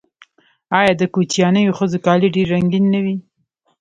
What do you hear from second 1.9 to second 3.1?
کالي ډیر رنګین نه